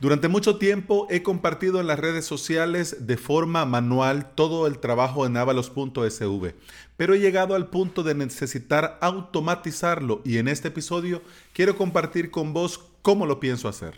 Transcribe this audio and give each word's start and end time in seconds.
Durante 0.00 0.26
mucho 0.26 0.58
tiempo 0.58 1.06
he 1.08 1.22
compartido 1.22 1.80
en 1.80 1.86
las 1.86 2.00
redes 2.00 2.24
sociales 2.24 3.06
de 3.06 3.16
forma 3.16 3.64
manual 3.64 4.34
todo 4.34 4.66
el 4.66 4.80
trabajo 4.80 5.24
en 5.24 5.36
avalos.sv, 5.36 6.54
pero 6.96 7.14
he 7.14 7.20
llegado 7.20 7.54
al 7.54 7.68
punto 7.68 8.02
de 8.02 8.16
necesitar 8.16 8.98
automatizarlo 9.00 10.20
y 10.24 10.38
en 10.38 10.48
este 10.48 10.68
episodio 10.68 11.22
quiero 11.52 11.76
compartir 11.76 12.32
con 12.32 12.52
vos 12.52 12.80
cómo 13.02 13.24
lo 13.24 13.38
pienso 13.38 13.68
hacer. 13.68 13.94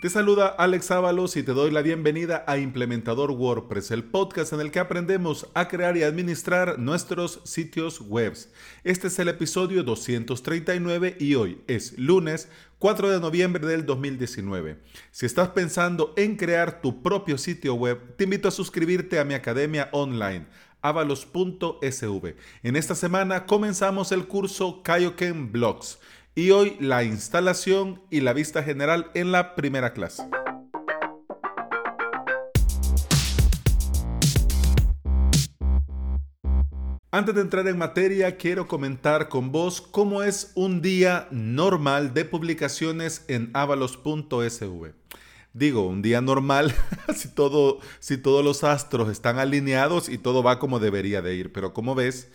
Te 0.00 0.08
saluda 0.08 0.46
Alex 0.46 0.92
Ábalos 0.92 1.36
y 1.36 1.42
te 1.42 1.52
doy 1.52 1.72
la 1.72 1.82
bienvenida 1.82 2.44
a 2.46 2.56
Implementador 2.58 3.32
WordPress, 3.32 3.90
el 3.90 4.04
podcast 4.04 4.52
en 4.52 4.60
el 4.60 4.70
que 4.70 4.78
aprendemos 4.78 5.48
a 5.54 5.66
crear 5.66 5.96
y 5.96 6.04
administrar 6.04 6.78
nuestros 6.78 7.40
sitios 7.42 8.00
web. 8.02 8.32
Este 8.84 9.08
es 9.08 9.18
el 9.18 9.26
episodio 9.26 9.82
239 9.82 11.16
y 11.18 11.34
hoy 11.34 11.62
es 11.66 11.98
lunes 11.98 12.48
4 12.78 13.10
de 13.10 13.18
noviembre 13.18 13.66
del 13.66 13.86
2019. 13.86 14.78
Si 15.10 15.26
estás 15.26 15.48
pensando 15.48 16.14
en 16.16 16.36
crear 16.36 16.80
tu 16.80 17.02
propio 17.02 17.36
sitio 17.36 17.74
web, 17.74 18.14
te 18.14 18.22
invito 18.22 18.46
a 18.46 18.52
suscribirte 18.52 19.18
a 19.18 19.24
mi 19.24 19.34
academia 19.34 19.88
online 19.90 20.46
avalos.sv. 20.80 22.36
En 22.62 22.76
esta 22.76 22.94
semana 22.94 23.46
comenzamos 23.46 24.12
el 24.12 24.28
curso 24.28 24.82
Kaioken 24.84 25.50
Blogs 25.50 25.98
y 26.38 26.52
hoy 26.52 26.76
la 26.78 27.02
instalación 27.02 28.00
y 28.10 28.20
la 28.20 28.32
vista 28.32 28.62
general 28.62 29.10
en 29.14 29.32
la 29.32 29.56
primera 29.56 29.92
clase. 29.92 30.22
Antes 37.10 37.34
de 37.34 37.40
entrar 37.40 37.66
en 37.66 37.76
materia, 37.76 38.36
quiero 38.36 38.68
comentar 38.68 39.28
con 39.28 39.50
vos 39.50 39.80
cómo 39.80 40.22
es 40.22 40.52
un 40.54 40.80
día 40.80 41.26
normal 41.32 42.14
de 42.14 42.24
publicaciones 42.24 43.24
en 43.26 43.50
avalos.sv. 43.52 44.92
Digo, 45.54 45.88
un 45.88 46.02
día 46.02 46.20
normal 46.20 46.72
si, 47.16 47.34
todo, 47.34 47.80
si 47.98 48.16
todos 48.16 48.44
los 48.44 48.62
astros 48.62 49.10
están 49.10 49.40
alineados 49.40 50.08
y 50.08 50.18
todo 50.18 50.44
va 50.44 50.60
como 50.60 50.78
debería 50.78 51.20
de 51.20 51.34
ir, 51.34 51.52
pero 51.52 51.74
como 51.74 51.96
ves, 51.96 52.30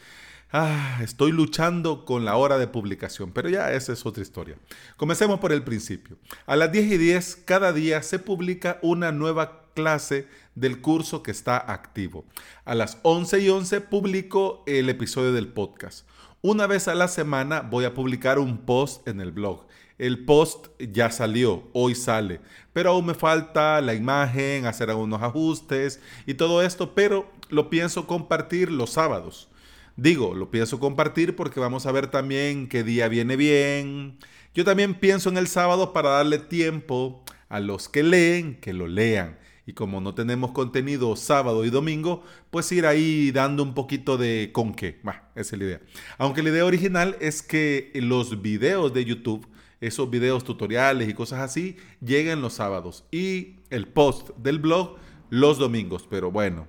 Ah, 0.55 0.99
estoy 1.01 1.31
luchando 1.31 2.05
con 2.05 2.25
la 2.25 2.35
hora 2.35 2.59
de 2.59 2.67
publicación, 2.67 3.31
pero 3.31 3.49
ya 3.49 3.71
esa 3.71 3.91
es 3.91 4.05
otra 4.05 4.21
historia. 4.21 4.55
Comencemos 4.97 5.39
por 5.39 5.51
el 5.51 5.63
principio. 5.63 6.15
A 6.45 6.55
las 6.55 6.71
10 6.71 6.91
y 6.91 6.97
10 6.99 7.37
cada 7.37 7.73
día 7.73 8.03
se 8.03 8.19
publica 8.19 8.77
una 8.83 9.11
nueva 9.11 9.63
clase 9.73 10.27
del 10.53 10.79
curso 10.79 11.23
que 11.23 11.31
está 11.31 11.57
activo. 11.57 12.23
A 12.65 12.75
las 12.75 12.99
11 13.01 13.39
y 13.39 13.49
11 13.49 13.81
publico 13.81 14.63
el 14.67 14.89
episodio 14.89 15.33
del 15.33 15.47
podcast. 15.47 16.07
Una 16.43 16.67
vez 16.67 16.87
a 16.87 16.93
la 16.93 17.07
semana 17.07 17.61
voy 17.61 17.85
a 17.85 17.95
publicar 17.95 18.37
un 18.37 18.59
post 18.59 19.07
en 19.07 19.21
el 19.21 19.31
blog. 19.31 19.65
El 19.97 20.23
post 20.23 20.67
ya 20.77 21.09
salió, 21.09 21.67
hoy 21.73 21.95
sale, 21.95 22.41
pero 22.73 22.91
aún 22.91 23.07
me 23.07 23.15
falta 23.15 23.81
la 23.81 23.95
imagen, 23.95 24.67
hacer 24.67 24.91
algunos 24.91 25.23
ajustes 25.23 25.99
y 26.27 26.35
todo 26.35 26.61
esto, 26.61 26.93
pero 26.93 27.31
lo 27.49 27.71
pienso 27.71 28.05
compartir 28.05 28.71
los 28.71 28.91
sábados. 28.91 29.49
Digo, 29.95 30.33
lo 30.33 30.49
pienso 30.49 30.79
compartir 30.79 31.35
porque 31.35 31.59
vamos 31.59 31.85
a 31.85 31.91
ver 31.91 32.07
también 32.07 32.67
qué 32.67 32.83
día 32.83 33.07
viene 33.07 33.35
bien. 33.35 34.17
Yo 34.55 34.65
también 34.65 34.95
pienso 34.95 35.29
en 35.29 35.37
el 35.37 35.47
sábado 35.47 35.93
para 35.93 36.09
darle 36.09 36.39
tiempo 36.39 37.23
a 37.47 37.59
los 37.59 37.89
que 37.89 38.01
leen 38.01 38.59
que 38.59 38.73
lo 38.73 38.87
lean. 38.87 39.37
Y 39.65 39.73
como 39.73 40.01
no 40.01 40.13
tenemos 40.15 40.51
contenido 40.51 41.15
sábado 41.15 41.63
y 41.63 41.69
domingo, 41.69 42.23
pues 42.49 42.71
ir 42.71 42.85
ahí 42.85 43.31
dando 43.31 43.61
un 43.63 43.73
poquito 43.75 44.17
de 44.17 44.49
con 44.51 44.73
qué. 44.73 44.99
esa 45.35 45.55
es 45.55 45.59
la 45.59 45.65
idea. 45.65 45.81
Aunque 46.17 46.43
la 46.43 46.49
idea 46.49 46.65
original 46.65 47.15
es 47.21 47.43
que 47.43 47.91
los 47.95 48.41
videos 48.41 48.93
de 48.93 49.05
YouTube, 49.05 49.47
esos 49.79 50.09
videos 50.09 50.43
tutoriales 50.43 51.07
y 51.07 51.13
cosas 51.13 51.39
así, 51.39 51.77
lleguen 52.01 52.41
los 52.41 52.53
sábados. 52.53 53.05
Y 53.11 53.57
el 53.69 53.87
post 53.87 54.31
del 54.37 54.59
blog 54.59 54.97
los 55.29 55.59
domingos. 55.59 56.07
Pero 56.09 56.31
bueno, 56.31 56.67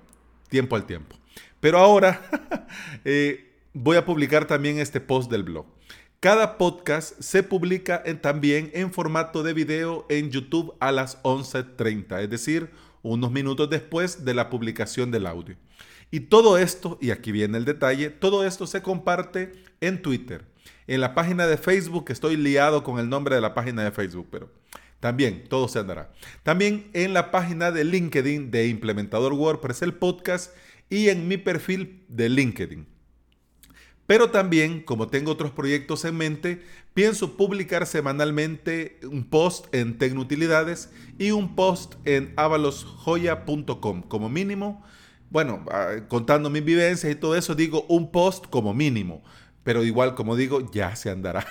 tiempo 0.49 0.75
al 0.75 0.85
tiempo. 0.85 1.17
Pero 1.65 1.79
ahora 1.79 2.21
eh, 3.05 3.51
voy 3.73 3.97
a 3.97 4.05
publicar 4.05 4.45
también 4.45 4.77
este 4.77 5.01
post 5.01 5.31
del 5.31 5.41
blog. 5.41 5.65
Cada 6.19 6.59
podcast 6.59 7.19
se 7.19 7.41
publica 7.41 8.03
también 8.21 8.69
en 8.75 8.93
formato 8.93 9.41
de 9.41 9.55
video 9.55 10.05
en 10.07 10.29
YouTube 10.29 10.75
a 10.79 10.91
las 10.91 11.23
11.30, 11.23 12.21
es 12.21 12.29
decir, 12.29 12.69
unos 13.01 13.31
minutos 13.31 13.67
después 13.67 14.23
de 14.25 14.35
la 14.35 14.51
publicación 14.51 15.09
del 15.09 15.25
audio. 15.25 15.55
Y 16.11 16.19
todo 16.19 16.59
esto, 16.59 16.99
y 17.01 17.09
aquí 17.09 17.31
viene 17.31 17.57
el 17.57 17.65
detalle, 17.65 18.11
todo 18.11 18.45
esto 18.45 18.67
se 18.67 18.83
comparte 18.83 19.53
en 19.81 20.03
Twitter. 20.03 20.45
En 20.85 21.01
la 21.01 21.15
página 21.15 21.47
de 21.47 21.57
Facebook, 21.57 22.05
estoy 22.09 22.37
liado 22.37 22.83
con 22.83 22.99
el 22.99 23.09
nombre 23.09 23.33
de 23.33 23.41
la 23.41 23.55
página 23.55 23.83
de 23.83 23.91
Facebook, 23.91 24.27
pero 24.29 24.51
también 24.99 25.43
todo 25.49 25.67
se 25.67 25.79
andará. 25.79 26.11
También 26.43 26.91
en 26.93 27.13
la 27.15 27.31
página 27.31 27.71
de 27.71 27.83
LinkedIn 27.85 28.51
de 28.51 28.67
Implementador 28.67 29.33
WordPress, 29.33 29.81
el 29.81 29.95
podcast, 29.95 30.51
y 30.89 31.09
en 31.09 31.27
mi 31.27 31.37
perfil 31.37 32.03
de 32.07 32.29
LinkedIn. 32.29 32.87
Pero 34.07 34.29
también, 34.29 34.81
como 34.81 35.07
tengo 35.07 35.31
otros 35.31 35.51
proyectos 35.51 36.05
en 36.05 36.15
mente, 36.15 36.61
pienso 36.93 37.35
publicar 37.37 37.87
semanalmente 37.87 38.99
un 39.03 39.23
post 39.23 39.73
en 39.73 39.97
Tecnutilidades 39.97 40.91
y 41.17 41.31
un 41.31 41.55
post 41.55 41.95
en 42.05 42.33
avalosjoya.com 42.35 44.03
como 44.03 44.29
mínimo. 44.29 44.83
Bueno, 45.31 45.65
ah, 45.71 45.95
contando 46.07 46.51
mis 46.51 46.63
vivencias 46.63 47.11
y 47.11 47.15
todo 47.15 47.35
eso, 47.35 47.55
digo 47.55 47.85
un 47.89 48.11
post 48.11 48.45
como 48.47 48.73
mínimo. 48.75 49.23
Pero 49.63 49.83
igual, 49.83 50.13
como 50.13 50.35
digo, 50.35 50.71
ya 50.71 50.95
se 50.95 51.09
andará. 51.09 51.47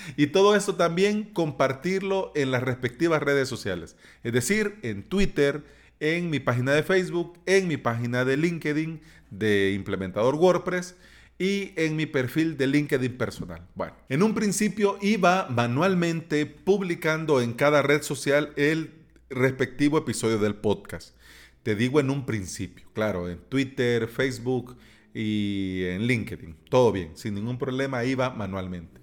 y 0.16 0.28
todo 0.28 0.56
eso 0.56 0.76
también 0.76 1.24
compartirlo 1.24 2.32
en 2.34 2.50
las 2.50 2.62
respectivas 2.62 3.22
redes 3.22 3.50
sociales. 3.50 3.96
Es 4.22 4.32
decir, 4.32 4.78
en 4.80 5.02
Twitter, 5.02 5.64
en 6.00 6.30
mi 6.30 6.40
página 6.40 6.72
de 6.72 6.82
Facebook, 6.82 7.38
en 7.46 7.68
mi 7.68 7.76
página 7.76 8.24
de 8.24 8.36
LinkedIn 8.36 9.00
de 9.30 9.72
implementador 9.72 10.34
WordPress 10.34 10.96
y 11.38 11.72
en 11.76 11.96
mi 11.96 12.06
perfil 12.06 12.56
de 12.56 12.66
LinkedIn 12.66 13.16
personal. 13.16 13.66
Bueno, 13.74 13.94
en 14.08 14.22
un 14.22 14.34
principio 14.34 14.98
iba 15.00 15.48
manualmente 15.48 16.44
publicando 16.46 17.40
en 17.40 17.52
cada 17.52 17.82
red 17.82 18.02
social 18.02 18.52
el 18.56 18.92
respectivo 19.30 19.98
episodio 19.98 20.38
del 20.38 20.54
podcast. 20.54 21.16
Te 21.62 21.74
digo 21.74 22.00
en 22.00 22.10
un 22.10 22.26
principio, 22.26 22.86
claro, 22.92 23.28
en 23.28 23.38
Twitter, 23.38 24.08
Facebook 24.08 24.76
y 25.14 25.84
en 25.84 26.06
LinkedIn. 26.06 26.56
Todo 26.68 26.92
bien, 26.92 27.16
sin 27.16 27.34
ningún 27.34 27.58
problema 27.58 28.04
iba 28.04 28.30
manualmente. 28.30 28.99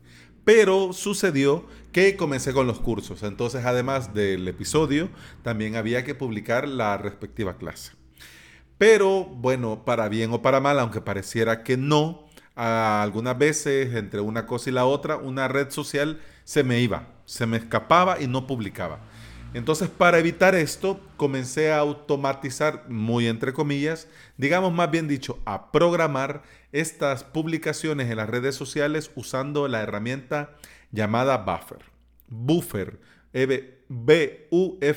Pero 0.48 0.94
sucedió 0.94 1.66
que 1.92 2.16
comencé 2.16 2.54
con 2.54 2.68
los 2.68 2.80
cursos. 2.80 3.22
Entonces, 3.24 3.66
además 3.66 4.14
del 4.14 4.48
episodio, 4.48 5.10
también 5.44 5.76
había 5.76 6.06
que 6.06 6.16
publicar 6.16 6.70
la 6.70 6.98
respectiva 6.98 7.58
clase. 7.58 7.92
Pero 8.78 9.26
bueno, 9.26 9.84
para 9.84 10.08
bien 10.08 10.32
o 10.32 10.42
para 10.42 10.62
mal, 10.62 10.80
aunque 10.80 11.02
pareciera 11.02 11.66
que 11.66 11.76
no, 11.76 12.30
algunas 12.56 13.38
veces 13.38 13.94
entre 13.94 14.22
una 14.22 14.46
cosa 14.46 14.70
y 14.70 14.74
la 14.74 14.86
otra, 14.86 15.18
una 15.18 15.50
red 15.50 15.70
social 15.70 16.22
se 16.46 16.64
me 16.64 16.80
iba, 16.80 17.10
se 17.26 17.46
me 17.46 17.58
escapaba 17.58 18.22
y 18.22 18.28
no 18.28 18.48
publicaba. 18.48 19.02
Entonces, 19.54 19.90
para 19.90 20.20
evitar 20.20 20.56
esto, 20.56 21.00
comencé 21.16 21.72
a 21.72 21.80
automatizar, 21.80 22.90
muy 22.90 23.28
entre 23.28 23.54
comillas, 23.54 24.08
digamos 24.38 24.74
más 24.74 24.92
bien 24.92 25.08
dicho, 25.08 25.40
a 25.46 25.72
programar 25.72 26.44
estas 26.72 27.24
publicaciones 27.24 28.12
en 28.12 28.18
las 28.18 28.30
redes 28.30 28.56
sociales 28.56 29.10
usando 29.16 29.68
la 29.68 29.82
herramienta 29.82 30.52
llamada 30.92 31.38
Buffer. 31.38 31.80
Buffer, 32.28 33.00
B-U-F-F-E-R. 33.88 34.92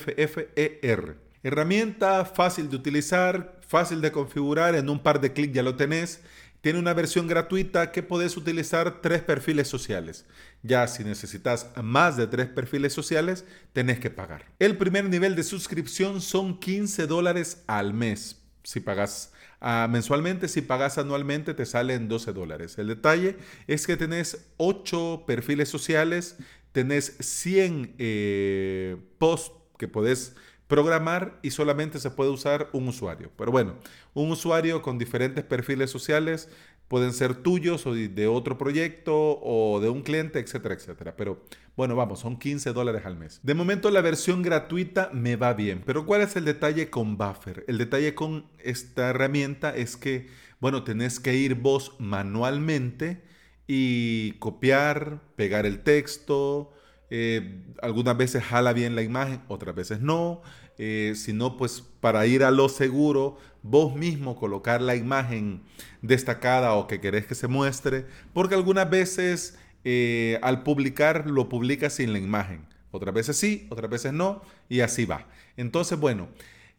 Herramienta 1.43 2.25
fácil 2.25 2.69
de 2.69 2.75
utilizar, 2.75 3.59
fácil 3.67 4.01
de 4.01 4.11
configurar, 4.11 4.75
en 4.75 4.89
un 4.89 4.99
par 5.01 5.21
de 5.21 5.33
clics 5.33 5.53
ya 5.53 5.63
lo 5.63 5.75
tenés 5.75 6.21
tiene 6.61 6.79
una 6.79 6.93
versión 6.93 7.27
gratuita 7.27 7.91
que 7.91 8.03
puedes 8.03 8.37
utilizar 8.37 9.01
tres 9.01 9.21
perfiles 9.23 9.67
sociales. 9.67 10.25
Ya 10.61 10.87
si 10.87 11.03
necesitas 11.03 11.71
más 11.81 12.17
de 12.17 12.27
tres 12.27 12.47
perfiles 12.47 12.93
sociales, 12.93 13.45
tenés 13.73 13.99
que 13.99 14.11
pagar. 14.11 14.45
El 14.59 14.77
primer 14.77 15.09
nivel 15.09 15.35
de 15.35 15.43
suscripción 15.43 16.21
son 16.21 16.59
15 16.59 17.07
dólares 17.07 17.63
al 17.65 17.93
mes. 17.93 18.41
Si 18.63 18.79
pagas 18.79 19.33
ah, 19.59 19.87
mensualmente, 19.89 20.47
si 20.47 20.61
pagas 20.61 20.99
anualmente, 20.99 21.55
te 21.55 21.65
salen 21.65 22.07
12 22.07 22.31
dólares. 22.31 22.77
El 22.77 22.87
detalle 22.87 23.37
es 23.65 23.87
que 23.87 23.97
tenés 23.97 24.45
8 24.57 25.23
perfiles 25.25 25.67
sociales, 25.67 26.37
tenés 26.71 27.17
100 27.19 27.95
eh, 27.97 28.97
posts 29.17 29.51
que 29.79 29.87
podés 29.87 30.35
programar 30.71 31.37
y 31.41 31.51
solamente 31.51 31.99
se 31.99 32.11
puede 32.11 32.29
usar 32.29 32.69
un 32.71 32.87
usuario. 32.87 33.29
Pero 33.37 33.51
bueno, 33.51 33.75
un 34.13 34.31
usuario 34.31 34.81
con 34.81 34.97
diferentes 34.97 35.43
perfiles 35.43 35.91
sociales 35.91 36.47
pueden 36.87 37.11
ser 37.11 37.35
tuyos 37.35 37.85
o 37.85 37.93
de 37.93 38.27
otro 38.27 38.57
proyecto 38.57 39.37
o 39.41 39.81
de 39.81 39.89
un 39.89 40.01
cliente, 40.01 40.39
etcétera, 40.39 40.75
etcétera. 40.75 41.17
Pero 41.17 41.43
bueno, 41.75 41.97
vamos, 41.97 42.21
son 42.21 42.39
15 42.39 42.71
dólares 42.71 43.01
al 43.05 43.17
mes. 43.17 43.41
De 43.43 43.53
momento 43.53 43.91
la 43.91 43.99
versión 43.99 44.43
gratuita 44.43 45.09
me 45.11 45.35
va 45.35 45.53
bien, 45.53 45.83
pero 45.85 46.05
¿cuál 46.05 46.21
es 46.21 46.37
el 46.37 46.45
detalle 46.45 46.89
con 46.89 47.17
Buffer? 47.17 47.65
El 47.67 47.77
detalle 47.77 48.15
con 48.15 48.45
esta 48.57 49.09
herramienta 49.09 49.75
es 49.75 49.97
que, 49.97 50.29
bueno, 50.61 50.85
tenés 50.85 51.19
que 51.19 51.35
ir 51.35 51.55
vos 51.55 51.97
manualmente 51.99 53.25
y 53.67 54.33
copiar, 54.39 55.19
pegar 55.35 55.65
el 55.65 55.83
texto, 55.83 56.71
Eh, 57.13 57.61
algunas 57.81 58.15
veces 58.15 58.41
jala 58.41 58.71
bien 58.71 58.95
la 58.95 59.01
imagen, 59.01 59.41
otras 59.49 59.75
veces 59.75 59.99
no. 59.99 60.41
Eh, 60.77 61.13
si 61.15 61.33
no, 61.33 61.57
pues 61.57 61.83
para 61.99 62.25
ir 62.25 62.43
a 62.43 62.51
lo 62.51 62.69
seguro, 62.69 63.37
vos 63.61 63.95
mismo 63.95 64.35
colocar 64.35 64.81
la 64.81 64.95
imagen 64.95 65.61
destacada 66.01 66.73
o 66.73 66.87
que 66.87 67.01
querés 67.01 67.27
que 67.27 67.35
se 67.35 67.47
muestre, 67.47 68.05
porque 68.33 68.55
algunas 68.55 68.89
veces 68.89 69.59
eh, 69.83 70.39
al 70.41 70.63
publicar 70.63 71.29
lo 71.29 71.49
publica 71.49 71.89
sin 71.89 72.13
la 72.13 72.19
imagen. 72.19 72.65
Otras 72.91 73.13
veces 73.13 73.37
sí, 73.37 73.67
otras 73.69 73.91
veces 73.91 74.13
no, 74.13 74.41
y 74.69 74.79
así 74.79 75.05
va. 75.05 75.27
Entonces, 75.57 75.99
bueno, 75.99 76.29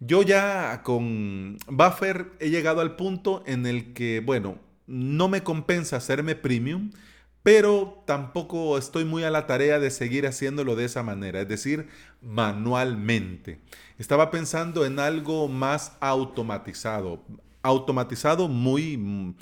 yo 0.01 0.23
ya 0.23 0.83
con 0.83 1.59
Buffer 1.69 2.33
he 2.41 2.49
llegado 2.49 2.81
al 2.81 2.97
punto 2.97 3.45
en 3.47 3.67
el 3.67 3.93
que, 3.93 4.21
bueno, 4.21 4.59
no 4.87 5.29
me 5.29 5.43
compensa 5.43 5.97
hacerme 5.97 6.35
premium 6.37 6.91
pero 7.43 8.03
tampoco 8.07 8.79
estoy 8.79 9.05
muy 9.05 9.25
a 9.25 9.31
la 9.31 9.47
tarea 9.47 9.79
de 9.79 9.91
seguir 9.91 10.27
haciéndolo 10.27 10.77
de 10.77 10.85
esa 10.85 11.03
manera, 11.03 11.41
es 11.41 11.49
decir, 11.49 11.89
manualmente. 12.21 13.61
Estaba 13.99 14.31
pensando 14.31 14.87
en 14.87 14.99
algo 14.99 15.49
más 15.49 15.97
automatizado, 16.01 17.25
automatizado 17.63 18.49
muy, 18.49 18.97
mm, 18.97 19.35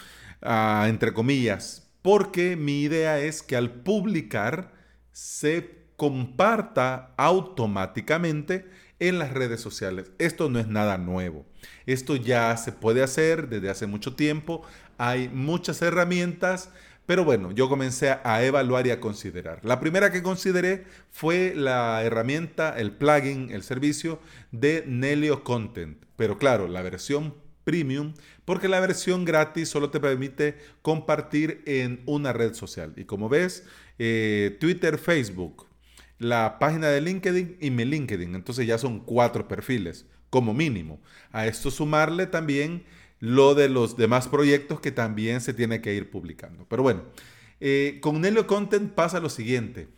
ah, 0.42 0.86
entre 0.88 1.12
comillas, 1.12 1.90
porque 2.02 2.56
mi 2.56 2.82
idea 2.82 3.18
es 3.20 3.42
que 3.42 3.56
al 3.56 3.70
publicar 3.70 4.72
se 5.12 5.80
comparta 5.96 7.12
automáticamente 7.18 8.70
en 9.00 9.18
las 9.18 9.32
redes 9.32 9.60
sociales. 9.60 10.12
Esto 10.18 10.48
no 10.48 10.58
es 10.58 10.66
nada 10.66 10.96
nuevo. 10.96 11.44
Esto 11.86 12.16
ya 12.16 12.56
se 12.56 12.72
puede 12.72 13.02
hacer 13.02 13.48
desde 13.48 13.70
hace 13.70 13.86
mucho 13.86 14.14
tiempo. 14.14 14.62
Hay 14.96 15.28
muchas 15.28 15.82
herramientas 15.82 16.70
pero 17.10 17.24
bueno, 17.24 17.50
yo 17.50 17.68
comencé 17.68 18.16
a 18.22 18.44
evaluar 18.44 18.86
y 18.86 18.92
a 18.92 19.00
considerar. 19.00 19.58
La 19.64 19.80
primera 19.80 20.12
que 20.12 20.22
consideré 20.22 20.84
fue 21.10 21.54
la 21.56 22.04
herramienta, 22.04 22.78
el 22.78 22.92
plugin, 22.92 23.50
el 23.50 23.64
servicio 23.64 24.20
de 24.52 24.84
Nelio 24.86 25.42
Content. 25.42 26.04
Pero 26.14 26.38
claro, 26.38 26.68
la 26.68 26.82
versión 26.82 27.34
premium, 27.64 28.14
porque 28.44 28.68
la 28.68 28.78
versión 28.78 29.24
gratis 29.24 29.68
solo 29.68 29.90
te 29.90 29.98
permite 29.98 30.56
compartir 30.82 31.64
en 31.66 32.00
una 32.06 32.32
red 32.32 32.54
social. 32.54 32.92
Y 32.94 33.06
como 33.06 33.28
ves, 33.28 33.66
eh, 33.98 34.56
Twitter, 34.60 34.96
Facebook, 34.96 35.66
la 36.20 36.60
página 36.60 36.90
de 36.90 37.00
LinkedIn 37.00 37.56
y 37.60 37.70
mi 37.72 37.86
LinkedIn. 37.86 38.36
Entonces 38.36 38.68
ya 38.68 38.78
son 38.78 39.00
cuatro 39.00 39.48
perfiles, 39.48 40.06
como 40.30 40.54
mínimo. 40.54 41.00
A 41.32 41.48
esto 41.48 41.72
sumarle 41.72 42.28
también 42.28 42.84
lo 43.20 43.54
de 43.54 43.68
los 43.68 43.96
demás 43.96 44.28
proyectos 44.28 44.80
que 44.80 44.90
también 44.90 45.40
se 45.40 45.54
tiene 45.54 45.80
que 45.80 45.94
ir 45.94 46.10
publicando. 46.10 46.66
Pero 46.68 46.82
bueno, 46.82 47.04
eh, 47.60 47.98
con 48.00 48.20
Nelio 48.20 48.46
Content 48.46 48.92
pasa 48.92 49.20
lo 49.20 49.28
siguiente, 49.28 49.88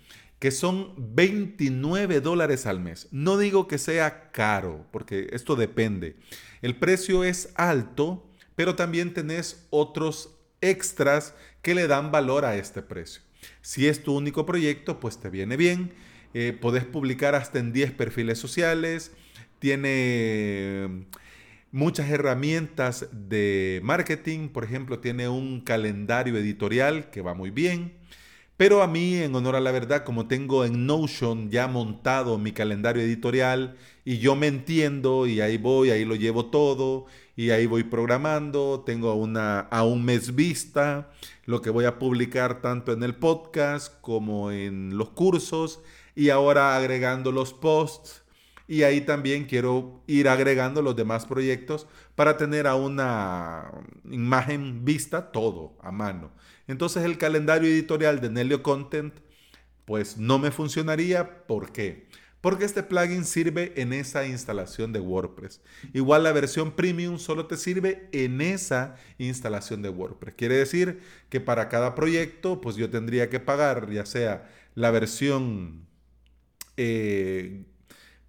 que 0.40 0.50
son 0.50 0.92
29 0.96 2.20
dólares 2.20 2.66
al 2.66 2.80
mes. 2.80 3.08
No 3.12 3.38
digo 3.38 3.69
que 3.69 3.78
sea 3.78 4.32
caro, 4.32 4.86
porque 4.90 5.28
esto 5.32 5.54
depende. 5.54 6.16
El 6.60 6.76
precio 6.76 7.22
es 7.22 7.52
alto, 7.54 8.28
pero 8.56 8.74
también 8.74 9.14
tenés 9.14 9.66
otros 9.70 10.36
extras 10.60 11.34
que 11.62 11.76
le 11.76 11.86
dan 11.86 12.10
valor 12.10 12.44
a 12.44 12.56
este 12.56 12.82
precio. 12.82 13.22
Si 13.60 13.86
es 13.86 14.02
tu 14.02 14.16
único 14.16 14.46
proyecto, 14.46 14.98
pues 14.98 15.19
te 15.20 15.30
viene 15.30 15.56
bien. 15.56 15.92
Eh, 16.34 16.56
podés 16.58 16.84
publicar 16.84 17.36
hasta 17.36 17.60
en 17.60 17.72
10 17.72 17.92
perfiles 17.92 18.38
sociales. 18.38 19.12
Tiene 19.60 21.06
muchas 21.72 22.10
herramientas 22.10 23.08
de 23.10 23.80
marketing. 23.82 24.48
Por 24.48 24.64
ejemplo, 24.64 25.00
tiene 25.00 25.28
un 25.28 25.60
calendario 25.62 26.36
editorial 26.36 27.10
que 27.10 27.22
va 27.22 27.34
muy 27.34 27.50
bien. 27.50 27.94
Pero 28.56 28.82
a 28.82 28.86
mí, 28.86 29.16
en 29.16 29.34
honor 29.34 29.56
a 29.56 29.60
la 29.60 29.72
verdad, 29.72 30.04
como 30.04 30.28
tengo 30.28 30.64
en 30.64 30.86
Notion 30.86 31.50
ya 31.50 31.66
montado 31.66 32.38
mi 32.38 32.52
calendario 32.52 33.02
editorial 33.02 33.76
y 34.04 34.19
yo 34.19 34.36
me 34.36 34.46
entiendo 34.46 35.26
y 35.26 35.40
ahí 35.40 35.56
voy, 35.56 35.90
ahí 35.90 36.04
lo 36.04 36.14
llevo 36.14 36.46
todo 36.46 37.06
y 37.34 37.50
ahí 37.50 37.66
voy 37.66 37.82
programando, 37.82 38.84
tengo 38.86 39.14
una, 39.14 39.60
a 39.60 39.84
un 39.84 40.04
mes 40.04 40.34
vista 40.34 41.10
lo 41.44 41.60
que 41.60 41.70
voy 41.70 41.86
a 41.86 41.98
publicar 41.98 42.60
tanto 42.60 42.92
en 42.92 43.02
el 43.02 43.16
podcast 43.16 44.00
como 44.00 44.52
en 44.52 44.96
los 44.96 45.10
cursos 45.10 45.80
y 46.14 46.28
ahora 46.28 46.76
agregando 46.76 47.32
los 47.32 47.52
posts 47.54 48.22
y 48.69 48.85
ahí 48.85 49.00
también 49.00 49.44
quiero 49.44 50.03
ir 50.06 50.29
agregando 50.29 50.82
los 50.82 50.97
demás 50.97 51.26
proyectos 51.26 51.87
para 52.14 52.37
tener 52.37 52.67
a 52.67 52.75
una 52.75 53.70
imagen 54.11 54.85
vista 54.85 55.32
todo 55.32 55.76
a 55.81 55.91
mano. 55.91 56.32
Entonces 56.67 57.05
el 57.05 57.19
calendario 57.19 57.69
editorial 57.69 58.20
de 58.20 58.31
Nelio 58.31 58.62
Content 58.62 59.14
pues 59.85 60.17
no 60.17 60.38
me 60.38 60.50
funcionaría. 60.50 61.47
¿Por 61.47 61.73
qué? 61.73 62.06
Porque 62.41 62.64
este 62.64 62.82
plugin 62.82 63.25
sirve 63.25 63.73
en 63.76 63.93
esa 63.93 64.26
instalación 64.26 64.93
de 64.93 65.00
WordPress. 65.00 65.61
Igual 65.93 66.25
la 66.25 66.32
versión 66.32 66.73
premium 66.73 67.19
solo 67.19 67.47
te 67.47 67.56
sirve 67.56 68.08
en 68.12 68.41
esa 68.41 68.97
instalación 69.19 69.81
de 69.82 69.91
WordPress. 69.91 70.35
Quiere 70.35 70.56
decir 70.56 71.00
que 71.29 71.41
para 71.41 71.69
cada 71.69 71.94
proyecto 71.94 72.61
pues 72.61 72.76
yo 72.76 72.91
tendría 72.91 73.31
que 73.31 73.38
pagar 73.38 73.91
ya 73.91 74.06
sea 74.06 74.50
la 74.75 74.91
versión 74.91 75.87
eh, 76.76 77.65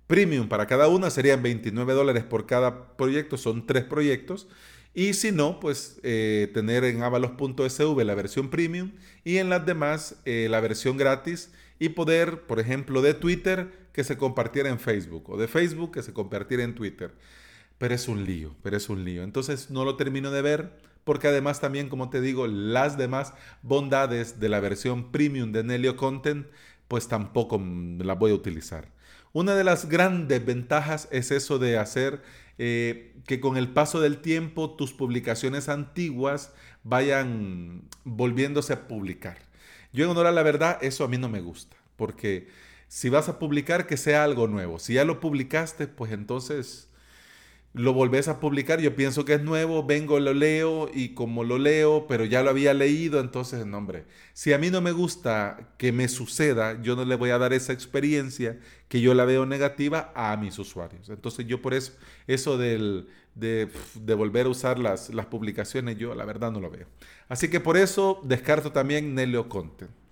premium 0.07 0.47
para 0.47 0.67
cada 0.67 0.87
una 0.87 1.09
serían 1.09 1.41
29 1.43 1.93
dólares 1.93 2.23
por 2.23 2.45
cada 2.45 2.95
proyecto, 2.95 3.37
son 3.37 3.65
tres 3.65 3.83
proyectos. 3.83 4.47
Y 4.93 5.13
si 5.13 5.31
no, 5.31 5.59
pues 5.59 5.99
eh, 6.03 6.51
tener 6.53 6.83
en 6.83 7.01
avalos.sv 7.01 8.03
la 8.03 8.13
versión 8.13 8.49
premium 8.49 8.91
y 9.23 9.37
en 9.37 9.49
las 9.49 9.65
demás 9.65 10.21
eh, 10.25 10.47
la 10.49 10.59
versión 10.59 10.97
gratis 10.97 11.51
y 11.79 11.89
poder, 11.89 12.41
por 12.41 12.59
ejemplo, 12.59 13.01
de 13.01 13.15
Twitter 13.15 13.71
que 13.91 14.03
se 14.03 14.17
compartiera 14.17 14.69
en 14.69 14.79
Facebook 14.79 15.29
o 15.29 15.37
de 15.37 15.47
Facebook 15.47 15.91
que 15.91 16.03
se 16.03 16.13
compartiera 16.13 16.63
en 16.63 16.75
Twitter. 16.75 17.11
Pero 17.79 17.95
es 17.95 18.07
un 18.07 18.23
lío, 18.23 18.55
pero 18.61 18.77
es 18.77 18.87
un 18.89 19.03
lío. 19.03 19.23
Entonces 19.23 19.71
no 19.71 19.83
lo 19.83 19.95
termino 19.97 20.29
de 20.29 20.43
ver 20.43 20.71
porque 21.03 21.27
además 21.27 21.59
también, 21.59 21.89
como 21.89 22.09
te 22.09 22.21
digo, 22.21 22.47
las 22.47 22.97
demás 22.97 23.33
bondades 23.61 24.39
de 24.39 24.49
la 24.49 24.59
versión 24.59 25.11
premium 25.11 25.51
de 25.51 25.63
Nelio 25.63 25.97
Content, 25.97 26.47
pues 26.87 27.07
tampoco 27.07 27.61
las 27.97 28.17
voy 28.17 28.31
a 28.31 28.35
utilizar. 28.35 28.87
Una 29.33 29.55
de 29.55 29.63
las 29.63 29.89
grandes 29.89 30.45
ventajas 30.45 31.07
es 31.11 31.31
eso 31.31 31.57
de 31.57 31.79
hacer 31.79 32.21
eh, 32.59 33.15
que 33.25 33.39
con 33.39 33.57
el 33.57 33.67
paso 33.67 33.99
del 33.99 34.19
tiempo 34.19 34.75
tus 34.75 34.93
publicaciones 34.93 35.69
antiguas 35.69 36.53
vayan 36.83 37.81
volviéndose 38.03 38.73
a 38.73 38.87
publicar. 38.87 39.39
Yo 39.91 40.05
en 40.05 40.11
honor 40.11 40.27
a 40.27 40.31
la 40.31 40.43
verdad, 40.43 40.77
eso 40.81 41.03
a 41.03 41.07
mí 41.07 41.17
no 41.17 41.29
me 41.29 41.41
gusta, 41.41 41.75
porque 41.95 42.47
si 42.87 43.09
vas 43.09 43.27
a 43.27 43.39
publicar, 43.39 43.87
que 43.87 43.97
sea 43.97 44.23
algo 44.23 44.47
nuevo. 44.47 44.77
Si 44.77 44.93
ya 44.93 45.03
lo 45.03 45.19
publicaste, 45.19 45.87
pues 45.87 46.11
entonces 46.11 46.89
lo 47.73 47.93
volvés 47.93 48.27
a 48.27 48.39
publicar, 48.39 48.79
yo 48.79 48.95
pienso 48.95 49.25
que 49.25 49.33
es 49.33 49.41
nuevo, 49.41 49.83
vengo, 49.83 50.19
lo 50.19 50.33
leo 50.33 50.89
y 50.93 51.09
como 51.15 51.43
lo 51.43 51.57
leo, 51.57 52.05
pero 52.07 52.23
ya 52.23 52.43
lo 52.43 52.51
había 52.51 52.73
leído, 52.75 53.19
entonces, 53.19 53.65
no, 53.65 53.79
hombre, 53.79 54.05
si 54.33 54.53
a 54.53 54.59
mí 54.59 54.69
no 54.69 54.79
me 54.79 54.91
gusta 54.91 55.73
que 55.77 55.91
me 55.91 56.07
suceda, 56.07 56.79
yo 56.83 56.95
no 56.95 57.03
le 57.03 57.15
voy 57.15 57.31
a 57.31 57.39
dar 57.39 57.51
esa 57.51 57.73
experiencia 57.73 58.59
que 58.87 59.01
yo 59.01 59.15
la 59.15 59.25
veo 59.25 59.47
negativa 59.47 60.11
a 60.15 60.37
mis 60.37 60.59
usuarios. 60.59 61.09
Entonces, 61.09 61.47
yo 61.47 61.63
por 61.63 61.73
eso, 61.73 61.93
eso 62.27 62.59
del, 62.59 63.07
de, 63.33 63.67
volver 64.15 64.45
a 64.45 64.49
usar 64.49 64.77
las, 64.77 65.11
las 65.11 65.25
publicaciones, 65.25 65.97
yo 65.97 66.13
la 66.13 66.25
verdad 66.25 66.51
no 66.51 66.59
lo 66.59 66.69
veo. 66.69 66.85
Así 67.27 67.49
que 67.49 67.59
por 67.59 67.75
eso 67.77 68.21
descarto 68.23 68.71
también 68.71 69.15
Nelio 69.15 69.49
Content. 69.49 70.02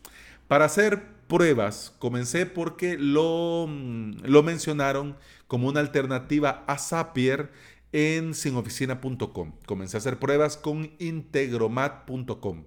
Para 0.51 0.65
hacer 0.65 1.01
pruebas, 1.29 1.95
comencé 1.97 2.45
porque 2.45 2.97
lo, 2.97 3.67
mm, 3.69 4.25
lo 4.25 4.43
mencionaron 4.43 5.15
como 5.47 5.69
una 5.69 5.79
alternativa 5.79 6.65
a 6.67 6.77
Zapier 6.77 7.53
en 7.93 8.33
sinoficina.com. 8.33 9.53
Comencé 9.65 9.95
a 9.95 9.99
hacer 9.99 10.19
pruebas 10.19 10.57
con 10.57 10.91
integromat.com. 10.99 12.65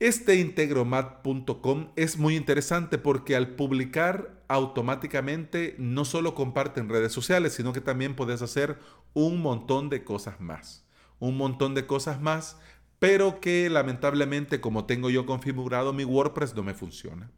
Este 0.00 0.40
integromat.com 0.40 1.92
es 1.94 2.18
muy 2.18 2.34
interesante 2.34 2.98
porque 2.98 3.36
al 3.36 3.54
publicar 3.54 4.42
automáticamente 4.48 5.76
no 5.78 6.04
solo 6.04 6.34
comparte 6.34 6.80
en 6.80 6.88
redes 6.88 7.12
sociales, 7.12 7.52
sino 7.52 7.72
que 7.72 7.80
también 7.80 8.16
puedes 8.16 8.42
hacer 8.42 8.76
un 9.14 9.40
montón 9.40 9.88
de 9.88 10.02
cosas 10.02 10.40
más. 10.40 10.84
Un 11.20 11.36
montón 11.36 11.76
de 11.76 11.86
cosas 11.86 12.20
más 12.20 12.56
pero 12.98 13.40
que 13.40 13.68
lamentablemente 13.70 14.60
como 14.60 14.86
tengo 14.86 15.10
yo 15.10 15.26
configurado 15.26 15.92
mi 15.92 16.04
WordPress 16.04 16.54
no 16.54 16.62
me 16.62 16.74
funciona. 16.74 17.30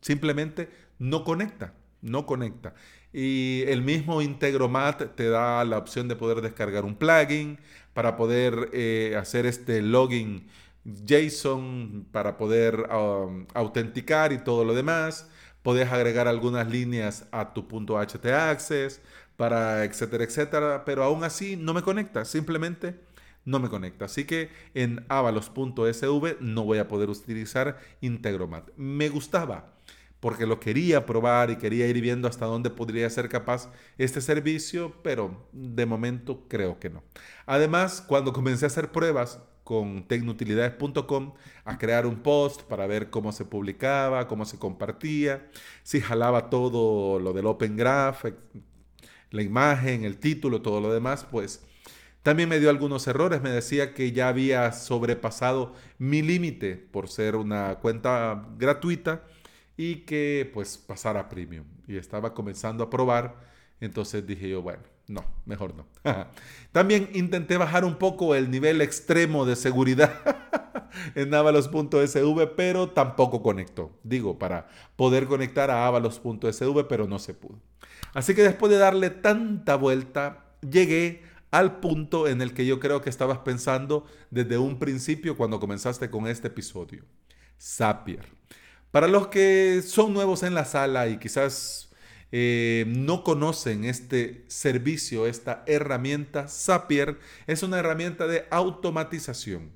Simplemente 0.00 0.68
no 0.98 1.24
conecta, 1.24 1.74
no 2.02 2.26
conecta. 2.26 2.74
Y 3.12 3.62
el 3.66 3.82
mismo 3.82 4.20
Integromat 4.20 5.14
te 5.14 5.28
da 5.28 5.64
la 5.64 5.78
opción 5.78 6.06
de 6.08 6.16
poder 6.16 6.42
descargar 6.42 6.84
un 6.84 6.96
plugin 6.96 7.58
para 7.94 8.16
poder 8.16 8.70
eh, 8.72 9.16
hacer 9.18 9.46
este 9.46 9.80
login 9.80 10.48
JSON, 10.84 12.06
para 12.12 12.36
poder 12.36 12.88
um, 12.92 13.46
autenticar 13.54 14.32
y 14.32 14.38
todo 14.38 14.64
lo 14.64 14.74
demás. 14.74 15.28
Puedes 15.62 15.90
agregar 15.90 16.28
algunas 16.28 16.70
líneas 16.70 17.26
a 17.32 17.52
tu 17.54 17.66
punto 17.66 17.98
.htAccess, 17.98 19.00
para 19.36 19.84
etcétera, 19.84 20.24
etcétera, 20.24 20.84
pero 20.84 21.02
aún 21.02 21.24
así 21.24 21.56
no 21.56 21.74
me 21.74 21.82
conecta, 21.82 22.24
simplemente 22.24 23.05
no 23.46 23.58
me 23.58 23.70
conecta. 23.70 24.04
Así 24.04 24.24
que 24.24 24.50
en 24.74 25.06
avalos.sv 25.08 26.36
no 26.40 26.64
voy 26.64 26.78
a 26.78 26.88
poder 26.88 27.08
utilizar 27.08 27.78
Integromat. 28.02 28.68
Me 28.76 29.08
gustaba, 29.08 29.72
porque 30.20 30.46
lo 30.46 30.60
quería 30.60 31.06
probar 31.06 31.50
y 31.50 31.56
quería 31.56 31.86
ir 31.86 32.00
viendo 32.02 32.28
hasta 32.28 32.44
dónde 32.44 32.68
podría 32.68 33.08
ser 33.08 33.30
capaz 33.30 33.70
este 33.96 34.20
servicio, 34.20 34.94
pero 35.02 35.48
de 35.52 35.86
momento 35.86 36.44
creo 36.48 36.78
que 36.78 36.90
no. 36.90 37.02
Además, 37.46 38.04
cuando 38.06 38.34
comencé 38.34 38.66
a 38.66 38.68
hacer 38.68 38.92
pruebas 38.92 39.40
con 39.64 40.06
tecnutilidades.com 40.06 41.34
a 41.64 41.78
crear 41.78 42.06
un 42.06 42.22
post 42.22 42.62
para 42.62 42.86
ver 42.86 43.10
cómo 43.10 43.32
se 43.32 43.44
publicaba, 43.44 44.28
cómo 44.28 44.44
se 44.44 44.58
compartía, 44.58 45.48
si 45.82 46.00
jalaba 46.00 46.50
todo 46.50 47.18
lo 47.18 47.32
del 47.32 47.46
Open 47.46 47.76
Graph, 47.76 48.24
la 49.30 49.42
imagen, 49.42 50.04
el 50.04 50.18
título, 50.18 50.62
todo 50.62 50.80
lo 50.80 50.92
demás, 50.92 51.26
pues 51.30 51.64
también 52.26 52.48
me 52.48 52.58
dio 52.58 52.70
algunos 52.70 53.06
errores. 53.06 53.40
Me 53.40 53.50
decía 53.50 53.94
que 53.94 54.10
ya 54.10 54.26
había 54.26 54.72
sobrepasado 54.72 55.74
mi 55.98 56.22
límite 56.22 56.74
por 56.74 57.08
ser 57.08 57.36
una 57.36 57.76
cuenta 57.76 58.48
gratuita 58.58 59.22
y 59.76 59.98
que 60.06 60.50
pues 60.52 60.76
pasara 60.76 61.28
premium. 61.28 61.66
Y 61.86 61.96
estaba 61.96 62.34
comenzando 62.34 62.82
a 62.82 62.90
probar. 62.90 63.36
Entonces 63.80 64.26
dije 64.26 64.48
yo, 64.48 64.60
bueno, 64.60 64.82
no, 65.06 65.24
mejor 65.44 65.76
no. 65.76 65.86
También 66.72 67.10
intenté 67.14 67.58
bajar 67.58 67.84
un 67.84 67.94
poco 67.94 68.34
el 68.34 68.50
nivel 68.50 68.80
extremo 68.80 69.46
de 69.46 69.54
seguridad 69.54 70.12
en 71.14 71.32
avalos.sv, 71.32 72.56
pero 72.56 72.90
tampoco 72.90 73.40
conectó. 73.40 74.00
Digo, 74.02 74.36
para 74.36 74.66
poder 74.96 75.26
conectar 75.26 75.70
a 75.70 75.86
avalos.sv, 75.86 76.88
pero 76.88 77.06
no 77.06 77.20
se 77.20 77.34
pudo. 77.34 77.60
Así 78.14 78.34
que 78.34 78.42
después 78.42 78.72
de 78.72 78.78
darle 78.78 79.10
tanta 79.10 79.76
vuelta, 79.76 80.46
llegué 80.68 81.35
al 81.50 81.80
punto 81.80 82.28
en 82.28 82.42
el 82.42 82.52
que 82.54 82.66
yo 82.66 82.80
creo 82.80 83.02
que 83.02 83.10
estabas 83.10 83.38
pensando 83.38 84.06
desde 84.30 84.58
un 84.58 84.78
principio 84.78 85.36
cuando 85.36 85.60
comenzaste 85.60 86.10
con 86.10 86.26
este 86.26 86.48
episodio. 86.48 87.04
Zapier. 87.60 88.26
Para 88.90 89.08
los 89.08 89.28
que 89.28 89.82
son 89.84 90.12
nuevos 90.12 90.42
en 90.42 90.54
la 90.54 90.64
sala 90.64 91.08
y 91.08 91.18
quizás 91.18 91.90
eh, 92.32 92.84
no 92.88 93.22
conocen 93.22 93.84
este 93.84 94.44
servicio, 94.48 95.26
esta 95.26 95.62
herramienta, 95.66 96.48
Zapier 96.48 97.18
es 97.46 97.62
una 97.62 97.78
herramienta 97.78 98.26
de 98.26 98.46
automatización. 98.50 99.70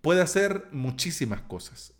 Puede 0.00 0.20
hacer 0.20 0.66
muchísimas 0.72 1.40
cosas. 1.42 1.94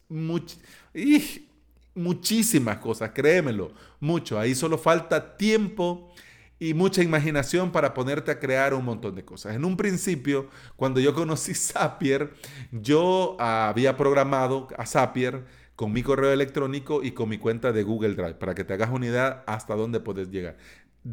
muchísimas 1.95 2.79
cosas, 2.79 3.11
créemelo, 3.15 3.73
mucho. 4.01 4.39
Ahí 4.39 4.55
solo 4.55 4.79
falta 4.79 5.37
tiempo 5.37 6.13
y 6.59 6.75
mucha 6.75 7.03
imaginación 7.03 7.71
para 7.71 7.93
ponerte 7.93 8.31
a 8.31 8.39
crear 8.39 8.73
un 8.73 8.85
montón 8.85 9.15
de 9.15 9.25
cosas. 9.25 9.55
En 9.55 9.65
un 9.65 9.77
principio, 9.77 10.49
cuando 10.77 11.01
yo 11.01 11.15
conocí 11.15 11.55
Zapier, 11.55 12.33
yo 12.73 13.37
había 13.39 13.97
programado 13.97 14.69
a 14.79 14.87
Zapier 14.87 15.45
con 15.75 15.93
mi 15.93 16.03
correo 16.03 16.33
electrónico 16.33 17.03
y 17.03 17.13
con 17.13 17.29
mi 17.29 17.37
cuenta 17.39 17.73
de 17.73 17.83
Google 17.83 18.15
Drive, 18.15 18.35
para 18.35 18.55
que 18.55 18.65
te 18.65 18.73
hagas 18.73 18.91
una 18.91 19.07
idea 19.07 19.45
hasta 19.47 19.75
dónde 19.75 20.01
puedes 20.01 20.31
llegar. 20.31 20.57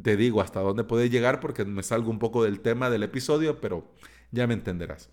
Te 0.02 0.16
digo 0.16 0.42
hasta 0.42 0.62
dónde 0.62 0.86
puedes 0.86 1.12
llegar 1.12 1.40
porque 1.42 1.66
me 1.66 1.84
salgo 1.84 2.10
un 2.10 2.20
poco 2.20 2.44
del 2.44 2.62
tema 2.62 2.90
del 2.90 3.04
episodio, 3.04 3.60
pero 3.60 3.92
ya 4.32 4.48
me 4.48 4.54
entenderás. 4.54 5.10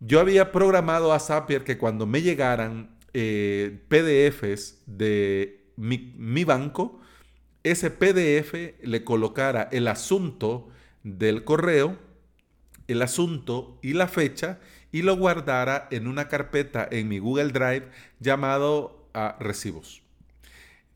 Yo 0.00 0.18
había 0.18 0.50
programado 0.50 1.12
a 1.12 1.20
Zapier 1.20 1.62
que 1.62 1.78
cuando 1.78 2.04
me 2.04 2.20
llegaran 2.20 2.98
eh, 3.14 3.80
PDFs 3.88 4.82
de 4.86 5.70
mi 5.76 6.44
banco, 6.44 7.00
ese 7.64 7.90
PDF 7.90 8.76
le 8.82 9.04
colocara 9.04 9.68
el 9.72 9.88
asunto 9.88 10.68
del 11.02 11.44
correo, 11.44 11.98
el 12.86 13.02
asunto 13.02 13.78
y 13.82 13.94
la 13.94 14.06
fecha 14.06 14.60
y 14.92 15.02
lo 15.02 15.16
guardara 15.16 15.88
en 15.90 16.06
una 16.06 16.28
carpeta 16.28 16.86
en 16.90 17.08
mi 17.08 17.18
Google 17.18 17.48
Drive 17.48 17.88
llamado 18.20 19.08
a 19.14 19.36
recibos. 19.40 20.02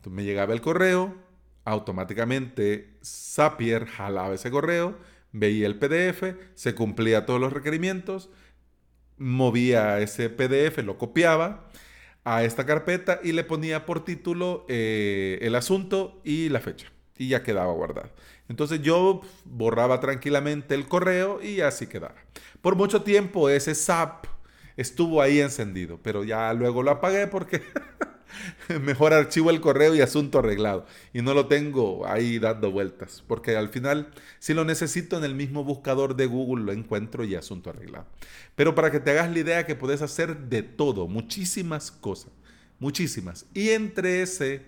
Me 0.09 0.25
llegaba 0.25 0.55
el 0.55 0.61
correo, 0.61 1.17
automáticamente 1.65 2.97
Zapier 3.05 3.87
jalaba 3.87 4.35
ese 4.35 4.51
correo, 4.51 4.97
veía 5.33 5.67
el 5.67 5.79
PDF, 5.79 6.37
se 6.55 6.75
cumplía 6.75 7.27
todos 7.27 7.41
los 7.41 7.53
requerimientos, 7.53 8.31
movía 9.17 9.99
ese 10.01 10.31
PDF, 10.31 10.79
lo 10.85 10.97
copiaba 10.97 11.69
a 12.29 12.45
esta 12.45 12.67
carpeta 12.67 13.21
y 13.23 13.33
le 13.33 13.43
ponía 13.43 13.87
por 13.87 14.05
título 14.05 14.67
eh, 14.69 15.39
el 15.41 15.55
asunto 15.55 16.21
y 16.25 16.51
la 16.51 16.61
fecha. 16.61 16.93
Y 17.17 17.29
ya 17.29 17.43
quedaba 17.43 17.73
guardado. 17.73 18.11
Entonces 18.51 18.83
yo 18.83 19.23
borraba 19.47 19.99
tranquilamente 20.01 20.75
el 20.75 20.87
correo 20.87 21.43
y 21.43 21.63
así 21.63 21.87
quedaba. 21.87 22.15
Por 22.61 22.77
mucho 22.77 23.03
tiempo 23.03 23.49
ese 23.49 23.75
SAP 23.75 24.27
estuvo 24.77 25.23
ahí 25.23 25.41
encendido, 25.41 26.01
pero 26.03 26.23
ya 26.23 26.53
luego 26.53 26.83
lo 26.83 26.91
apagué 26.91 27.29
porque 27.29 27.63
mejor 28.83 29.13
archivo 29.13 29.51
el 29.51 29.61
correo 29.61 29.95
y 29.95 30.01
asunto 30.01 30.39
arreglado. 30.39 30.87
Y 31.13 31.23
no 31.23 31.35
lo 31.35 31.47
tengo 31.47 32.07
ahí 32.07 32.39
dando 32.39 32.71
vueltas, 32.71 33.23
porque 33.27 33.57
al 33.57 33.69
final, 33.69 34.13
si 34.39 34.55
lo 34.55 34.65
necesito 34.65 35.17
en 35.17 35.25
el 35.25 35.35
mismo 35.35 35.65
buscador 35.65 36.17
de 36.17 36.27
Google, 36.27 36.65
lo 36.65 36.73
encuentro 36.73 37.25
y 37.25 37.35
asunto 37.35 37.71
arreglado. 37.71 38.07
Pero 38.55 38.75
para 38.75 38.91
que 38.91 39.01
te 39.01 39.11
hagas 39.11 39.31
la 39.31 39.39
idea 39.39 39.67
que 39.67 39.75
puedes 39.75 40.03
hacer 40.03 40.37
de 40.37 40.63
todo, 40.63 41.09
muchísimas 41.09 41.91
cosas, 41.91 42.33
muchísimas. 42.79 43.47
Y 43.55 43.71
entre 43.71 44.23
ese 44.23 44.63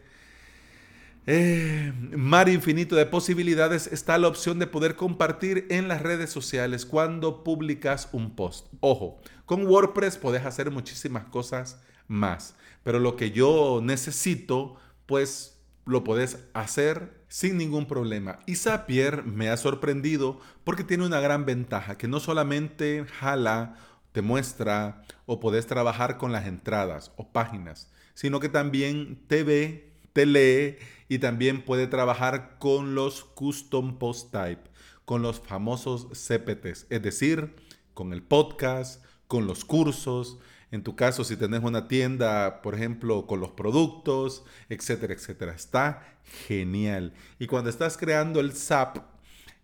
eh, 1.26 1.92
mar 2.16 2.48
infinito 2.48 2.96
de 2.96 3.06
posibilidades 3.06 3.86
está 3.86 4.16
la 4.18 4.28
opción 4.28 4.58
de 4.58 4.66
poder 4.66 4.96
compartir 4.96 5.66
en 5.68 5.86
las 5.86 6.02
redes 6.02 6.30
sociales 6.30 6.86
cuando 6.86 7.44
publicas 7.44 8.08
un 8.12 8.34
post. 8.34 8.66
Ojo, 8.80 9.20
con 9.44 9.66
WordPress 9.66 10.16
puedes 10.16 10.44
hacer 10.46 10.70
muchísimas 10.70 11.26
cosas 11.26 11.80
más, 12.10 12.56
pero 12.82 12.98
lo 12.98 13.16
que 13.16 13.30
yo 13.30 13.80
necesito, 13.82 14.74
pues 15.06 15.62
lo 15.86 16.04
puedes 16.04 16.44
hacer 16.52 17.24
sin 17.28 17.56
ningún 17.56 17.86
problema. 17.86 18.40
Y 18.46 18.56
Zapier 18.56 19.24
me 19.24 19.48
ha 19.48 19.56
sorprendido 19.56 20.40
porque 20.64 20.84
tiene 20.84 21.06
una 21.06 21.20
gran 21.20 21.46
ventaja, 21.46 21.96
que 21.96 22.08
no 22.08 22.18
solamente 22.20 23.06
jala, 23.06 23.76
te 24.12 24.22
muestra 24.22 25.04
o 25.24 25.38
puedes 25.38 25.66
trabajar 25.66 26.18
con 26.18 26.32
las 26.32 26.46
entradas 26.46 27.12
o 27.16 27.32
páginas, 27.32 27.92
sino 28.14 28.40
que 28.40 28.48
también 28.48 29.22
te 29.28 29.44
ve, 29.44 29.92
te 30.12 30.26
lee 30.26 30.78
y 31.08 31.20
también 31.20 31.64
puede 31.64 31.86
trabajar 31.86 32.58
con 32.58 32.96
los 32.96 33.22
custom 33.22 33.98
post 33.98 34.32
type, 34.32 34.68
con 35.04 35.22
los 35.22 35.38
famosos 35.38 36.08
CPTs, 36.08 36.86
es 36.90 37.02
decir, 37.02 37.54
con 37.94 38.12
el 38.12 38.22
podcast, 38.22 39.04
con 39.28 39.46
los 39.46 39.64
cursos, 39.64 40.38
en 40.70 40.82
tu 40.82 40.96
caso 40.96 41.24
si 41.24 41.36
tenés 41.36 41.62
una 41.62 41.88
tienda, 41.88 42.62
por 42.62 42.74
ejemplo, 42.74 43.26
con 43.26 43.40
los 43.40 43.50
productos, 43.50 44.44
etcétera, 44.68 45.14
etcétera. 45.14 45.52
Está 45.52 46.16
genial. 46.46 47.12
Y 47.38 47.46
cuando 47.46 47.70
estás 47.70 47.96
creando 47.96 48.40
el 48.40 48.52
SAP, 48.52 48.98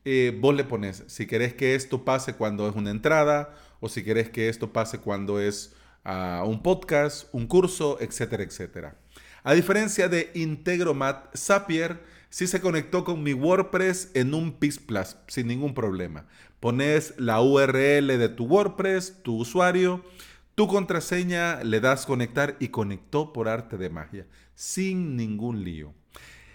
eh, 0.04 0.36
vos 0.40 0.54
le 0.54 0.64
pones, 0.64 1.04
si 1.06 1.26
querés 1.26 1.54
que 1.54 1.74
esto 1.74 2.04
pase 2.04 2.34
cuando 2.34 2.68
es 2.68 2.76
una 2.76 2.90
entrada, 2.90 3.54
o 3.80 3.88
si 3.88 4.04
querés 4.04 4.30
que 4.30 4.48
esto 4.48 4.72
pase 4.72 4.98
cuando 4.98 5.40
es 5.40 5.74
ah, 6.04 6.44
un 6.46 6.62
podcast, 6.62 7.28
un 7.32 7.46
curso, 7.46 7.98
etcétera, 8.00 8.42
etcétera. 8.42 8.96
A 9.42 9.54
diferencia 9.54 10.08
de 10.08 10.30
Integromat, 10.34 11.36
Zapier 11.36 12.02
sí 12.30 12.46
se 12.46 12.60
conectó 12.60 13.04
con 13.04 13.22
mi 13.22 13.32
WordPress 13.32 14.10
en 14.14 14.34
un 14.34 14.52
PIS 14.52 14.78
Plus 14.78 15.16
sin 15.28 15.46
ningún 15.46 15.74
problema. 15.74 16.26
Pones 16.58 17.14
la 17.18 17.40
URL 17.40 18.06
de 18.18 18.28
tu 18.28 18.46
WordPress, 18.46 19.22
tu 19.22 19.36
usuario, 19.36 20.04
tu 20.56 20.66
contraseña, 20.66 21.62
le 21.62 21.80
das 21.80 22.06
conectar 22.06 22.56
y 22.58 22.68
conectó 22.68 23.34
por 23.34 23.46
arte 23.46 23.76
de 23.76 23.90
magia, 23.90 24.26
sin 24.54 25.14
ningún 25.14 25.62
lío. 25.62 25.94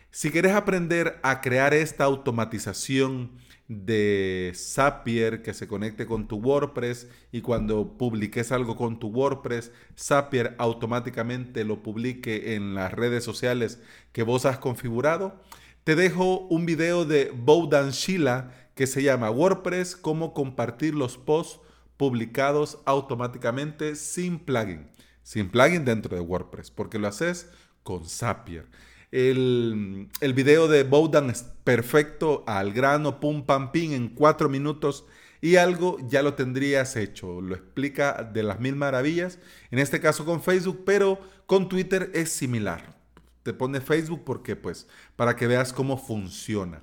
Si 0.10 0.31
quieres 0.31 0.53
aprender 0.53 1.20
a 1.22 1.39
crear 1.39 1.75
esta 1.75 2.03
automatización 2.05 3.31
de 3.67 4.51
Zapier 4.55 5.43
que 5.43 5.53
se 5.53 5.67
conecte 5.67 6.08
con 6.08 6.27
tu 6.27 6.38
WordPress 6.38 7.10
y 7.31 7.41
cuando 7.41 7.96
publiques 7.98 8.51
algo 8.51 8.75
con 8.75 9.00
tu 9.00 9.10
WordPress, 9.10 9.72
Zapier 9.96 10.55
automáticamente 10.58 11.63
lo 11.63 11.84
publique 11.84 12.55
en 12.55 12.74
las 12.74 12.91
redes 12.91 13.24
sociales 13.24 13.79
que 14.13 14.24
vos 14.24 14.48
has 14.48 14.58
configurado. 14.58 15.39
Te 15.84 15.96
dejo 15.96 16.39
un 16.48 16.65
video 16.65 17.05
de 17.05 17.31
Bowdan 17.36 17.91
Sheila 17.91 18.51
que 18.74 18.88
se 18.88 19.03
llama 19.03 19.29
WordPress, 19.29 19.96
cómo 19.96 20.34
compartir 20.34 20.96
los 20.96 21.20
posts 21.20 21.62
publicados 22.01 22.79
automáticamente 22.86 23.96
sin 23.96 24.39
plugin, 24.39 24.89
sin 25.22 25.50
plugin 25.50 25.86
dentro 25.86 26.15
de 26.15 26.22
WordPress, 26.24 26.72
porque 26.72 26.98
lo 26.98 27.08
haces 27.08 27.48
con 27.84 28.10
Zapier. 28.10 28.65
El, 29.12 30.10
el 30.20 30.34
video 30.34 30.67
de 30.67 30.81
Bowdan 30.81 31.29
es 31.29 31.43
perfecto, 31.63 32.43
al 32.48 32.74
grano, 32.74 33.20
pum, 33.20 33.46
pam, 33.46 33.72
pim, 33.72 33.93
en 33.93 34.10
cuatro 34.10 34.50
minutos 34.50 35.05
y 35.41 35.58
algo 35.58 36.00
ya 36.08 36.24
lo 36.24 36.34
tendrías 36.34 36.96
hecho. 36.96 37.39
Lo 37.39 37.53
explica 37.53 38.27
de 38.34 38.41
las 38.41 38.60
mil 38.60 38.75
maravillas, 38.75 39.38
en 39.70 39.77
este 39.77 40.00
caso 40.00 40.25
con 40.25 40.41
Facebook, 40.41 40.81
pero 40.84 41.20
con 41.46 41.70
Twitter 41.70 42.10
es 42.15 42.31
similar. 42.31 42.98
Te 43.43 43.53
pone 43.53 43.79
Facebook 43.79 44.24
porque 44.25 44.55
pues 44.55 44.88
para 45.15 45.36
que 45.36 45.46
veas 45.46 45.72
cómo 45.72 46.00
funciona. 46.00 46.81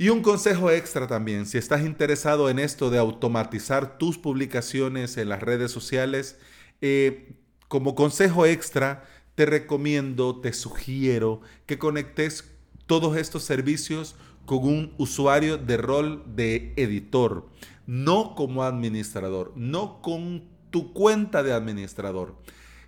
Y 0.00 0.08
un 0.08 0.22
consejo 0.22 0.70
extra 0.70 1.06
también, 1.06 1.44
si 1.44 1.58
estás 1.58 1.82
interesado 1.82 2.48
en 2.48 2.58
esto 2.58 2.88
de 2.88 2.96
automatizar 2.96 3.98
tus 3.98 4.16
publicaciones 4.16 5.18
en 5.18 5.28
las 5.28 5.42
redes 5.42 5.72
sociales, 5.72 6.38
eh, 6.80 7.34
como 7.68 7.94
consejo 7.94 8.46
extra, 8.46 9.04
te 9.34 9.44
recomiendo, 9.44 10.40
te 10.40 10.54
sugiero 10.54 11.42
que 11.66 11.78
conectes 11.78 12.50
todos 12.86 13.18
estos 13.18 13.42
servicios 13.42 14.16
con 14.46 14.60
un 14.60 14.94
usuario 14.96 15.58
de 15.58 15.76
rol 15.76 16.24
de 16.34 16.72
editor, 16.76 17.50
no 17.86 18.34
como 18.34 18.62
administrador, 18.62 19.52
no 19.54 20.00
con 20.00 20.48
tu 20.70 20.94
cuenta 20.94 21.42
de 21.42 21.52
administrador. 21.52 22.36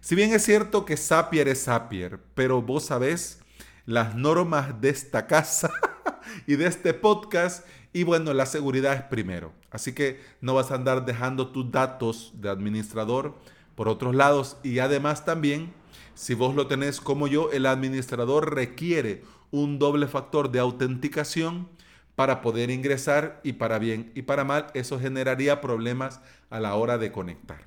Si 0.00 0.14
bien 0.14 0.32
es 0.32 0.46
cierto 0.46 0.86
que 0.86 0.96
Zapier 0.96 1.48
es 1.48 1.64
Zapier, 1.64 2.20
pero 2.32 2.62
vos 2.62 2.86
sabés 2.86 3.40
las 3.84 4.14
normas 4.14 4.80
de 4.80 4.88
esta 4.88 5.26
casa 5.26 5.70
y 6.46 6.56
de 6.56 6.66
este 6.66 6.94
podcast 6.94 7.66
y 7.92 8.04
bueno, 8.04 8.32
la 8.32 8.46
seguridad 8.46 8.94
es 8.94 9.02
primero. 9.02 9.52
Así 9.70 9.92
que 9.92 10.20
no 10.40 10.54
vas 10.54 10.70
a 10.70 10.76
andar 10.76 11.04
dejando 11.04 11.48
tus 11.48 11.70
datos 11.70 12.32
de 12.36 12.48
administrador 12.48 13.34
por 13.74 13.88
otros 13.88 14.14
lados 14.14 14.56
y 14.62 14.78
además 14.78 15.24
también, 15.24 15.72
si 16.14 16.34
vos 16.34 16.54
lo 16.54 16.66
tenés 16.66 17.00
como 17.00 17.26
yo, 17.26 17.50
el 17.52 17.66
administrador 17.66 18.54
requiere 18.54 19.22
un 19.50 19.78
doble 19.78 20.06
factor 20.06 20.50
de 20.50 20.60
autenticación 20.60 21.68
para 22.14 22.40
poder 22.40 22.70
ingresar 22.70 23.40
y 23.42 23.54
para 23.54 23.78
bien 23.78 24.12
y 24.14 24.22
para 24.22 24.44
mal 24.44 24.66
eso 24.74 24.98
generaría 24.98 25.60
problemas 25.60 26.20
a 26.50 26.60
la 26.60 26.74
hora 26.74 26.98
de 26.98 27.12
conectar. 27.12 27.66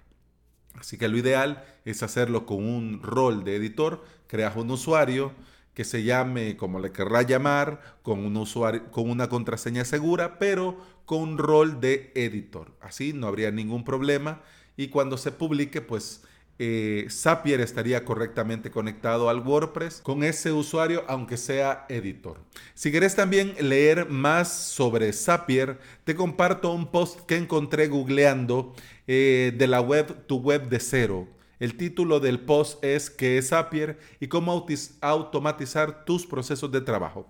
Así 0.80 0.98
que 0.98 1.08
lo 1.08 1.18
ideal 1.18 1.64
es 1.86 2.04
hacerlo 2.04 2.46
con 2.46 2.58
un 2.58 3.02
rol 3.02 3.44
de 3.44 3.56
editor, 3.56 4.04
creas 4.28 4.56
un 4.56 4.70
usuario, 4.72 5.32
que 5.76 5.84
se 5.84 6.04
llame 6.04 6.58
como 6.58 6.80
le 6.80 6.92
querrá 6.92 7.22
llamar, 7.22 8.00
con, 8.02 8.26
un 8.26 8.36
usuario, 8.38 8.90
con 8.92 9.10
una 9.10 9.30
contraseña 9.30 9.86
segura, 9.86 10.40
pero 10.40 10.78
con 11.06 11.20
un 11.20 11.38
rol 11.38 11.80
de 11.80 12.12
editor. 12.16 12.72
Así 12.82 13.14
no 13.14 13.28
habría 13.28 13.52
ningún 13.52 13.84
problema 13.84 14.42
y 14.78 14.88
cuando 14.88 15.18
se 15.18 15.32
publique, 15.32 15.82
pues 15.82 16.24
eh, 16.58 17.08
Zapier 17.10 17.60
estaría 17.60 18.06
correctamente 18.06 18.72
conectado 18.72 19.30
al 19.30 19.40
WordPress 19.40 20.00
con 20.02 20.24
ese 20.24 20.54
usuario, 20.54 21.04
aunque 21.08 21.36
sea 21.36 21.86
editor. 21.90 22.40
Si 22.74 22.92
querés 22.92 23.16
también 23.16 23.54
leer 23.60 24.10
más 24.10 24.54
sobre 24.54 25.12
Zapier, 25.12 25.80
te 26.06 26.16
comparto 26.16 26.72
un 26.72 26.90
post 26.90 27.20
que 27.26 27.36
encontré 27.36 27.88
googleando 27.88 28.74
eh, 29.08 29.54
de 29.58 29.68
la 29.68 29.82
web 29.82 30.26
Tu 30.28 30.38
Web 30.38 30.70
de 30.70 30.80
Cero 30.80 31.28
el 31.66 31.78
título 31.78 32.20
del 32.20 32.42
post 32.42 32.82
es 32.84 33.10
¿Qué 33.10 33.40
es 33.40 33.50
Zapier 33.50 33.98
y 34.20 34.28
cómo 34.28 34.68
automatizar 35.02 36.06
tus 36.06 36.28
procesos 36.28 36.72
de 36.72 36.80
trabajo? 36.80 37.28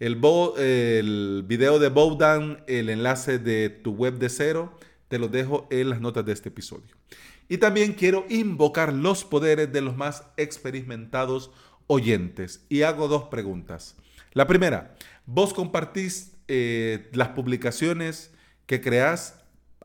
El, 0.00 1.44
video 1.46 1.78
de 1.78 1.88
Bowdown, 1.88 2.60
el 2.66 2.90
enlace 2.90 3.38
de 3.38 3.70
tu 3.70 3.92
web 3.92 4.18
de 4.18 4.30
cero, 4.30 4.76
te 5.06 5.20
lo 5.20 5.28
dejo 5.28 5.68
en 5.70 5.90
las 5.90 6.00
notas 6.00 6.26
de 6.26 6.32
este 6.32 6.48
episodio. 6.48 6.96
Y 7.48 7.58
también 7.58 7.92
quiero 7.92 8.26
invocar 8.28 8.92
los 8.92 9.24
poderes 9.24 9.72
de 9.72 9.80
los 9.80 9.96
más 9.96 10.24
experimentados 10.36 11.52
oyentes. 11.86 12.66
Y 12.68 12.82
hago 12.82 13.06
dos 13.06 13.28
preguntas. 13.28 13.94
La 14.32 14.48
primera, 14.48 14.96
¿vos 15.24 15.54
compartís 15.54 16.32
eh, 16.48 17.08
las 17.12 17.28
publicaciones 17.28 18.32
que 18.66 18.80
creas 18.80 19.40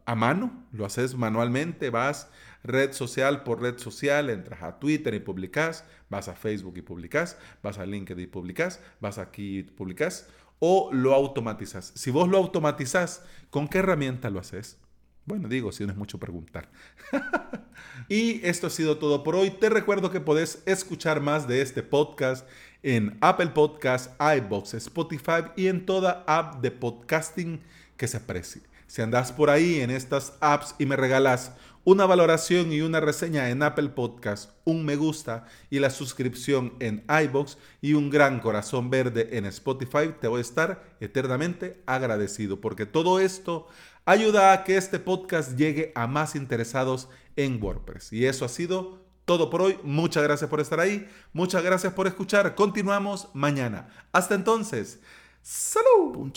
a 0.07 0.15
mano? 0.15 0.65
¿Lo 0.71 0.83
haces 0.83 1.13
manualmente? 1.13 1.91
¿Vas 1.91 2.27
red 2.63 2.93
social 2.93 3.43
por 3.43 3.61
red 3.61 3.77
social, 3.77 4.29
entras 4.29 4.63
a 4.63 4.79
Twitter 4.79 5.13
y 5.13 5.19
publicas, 5.19 5.85
vas 6.09 6.27
a 6.27 6.35
Facebook 6.35 6.77
y 6.77 6.81
publicas, 6.81 7.37
vas 7.61 7.77
a 7.77 7.85
LinkedIn 7.85 8.23
y 8.23 8.27
publicas, 8.27 8.79
vas 8.99 9.17
aquí 9.17 9.59
y 9.59 9.63
publicas, 9.63 10.27
o 10.59 10.89
lo 10.93 11.13
automatizas. 11.13 11.91
Si 11.95 12.09
vos 12.09 12.29
lo 12.29 12.37
automatizas, 12.37 13.23
¿con 13.49 13.67
qué 13.67 13.79
herramienta 13.79 14.29
lo 14.29 14.39
haces? 14.39 14.77
Bueno, 15.25 15.47
digo, 15.47 15.71
si 15.71 15.85
no 15.85 15.91
es 15.91 15.97
mucho 15.97 16.19
preguntar. 16.19 16.69
y 18.09 18.45
esto 18.45 18.67
ha 18.67 18.69
sido 18.69 18.97
todo 18.97 19.23
por 19.23 19.35
hoy. 19.35 19.51
Te 19.51 19.69
recuerdo 19.69 20.11
que 20.11 20.19
podés 20.19 20.63
escuchar 20.65 21.21
más 21.21 21.47
de 21.47 21.61
este 21.61 21.81
podcast 21.81 22.47
en 22.81 23.17
Apple 23.21 23.47
Podcasts, 23.47 24.13
iBox, 24.19 24.73
Spotify 24.73 25.45
y 25.55 25.67
en 25.67 25.85
toda 25.85 26.25
app 26.27 26.61
de 26.61 26.71
podcasting 26.71 27.61
que 27.95 28.07
se 28.07 28.17
aprecie. 28.17 28.63
Si 28.87 29.01
andas 29.01 29.31
por 29.31 29.49
ahí 29.49 29.79
en 29.79 29.91
estas 29.91 30.37
apps 30.41 30.75
y 30.77 30.85
me 30.85 30.97
regalas 30.97 31.53
una 31.85 32.05
valoración 32.05 32.71
y 32.71 32.81
una 32.81 32.99
reseña 32.99 33.49
en 33.49 33.61
Apple 33.61 33.89
Podcast, 33.89 34.51
un 34.63 34.85
me 34.85 34.95
gusta 34.95 35.45
y 35.69 35.79
la 35.79 35.89
suscripción 35.89 36.73
en 36.79 37.03
iBox 37.07 37.57
y 37.81 37.93
un 37.93 38.09
gran 38.09 38.39
corazón 38.39 38.89
verde 38.89 39.37
en 39.37 39.45
Spotify, 39.45 40.13
te 40.19 40.27
voy 40.27 40.39
a 40.39 40.41
estar 40.41 40.95
eternamente 41.01 41.81
agradecido 41.85 42.61
porque 42.61 42.85
todo 42.85 43.19
esto 43.19 43.67
ayuda 44.05 44.53
a 44.53 44.63
que 44.63 44.77
este 44.77 44.99
podcast 44.99 45.57
llegue 45.57 45.91
a 45.95 46.07
más 46.07 46.35
interesados 46.35 47.09
en 47.35 47.61
WordPress. 47.61 48.13
Y 48.13 48.25
eso 48.25 48.45
ha 48.45 48.49
sido 48.49 49.03
todo 49.25 49.49
por 49.49 49.61
hoy. 49.61 49.77
Muchas 49.83 50.23
gracias 50.23 50.49
por 50.49 50.61
estar 50.61 50.79
ahí. 50.79 51.07
Muchas 51.33 51.63
gracias 51.63 51.93
por 51.93 52.07
escuchar. 52.07 52.55
Continuamos 52.55 53.29
mañana. 53.33 53.89
Hasta 54.11 54.35
entonces. 54.35 54.99
Salud. 55.41 56.31